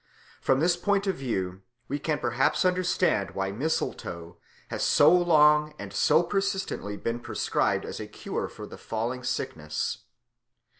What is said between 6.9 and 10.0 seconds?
been prescribed as a cure for the falling sickness.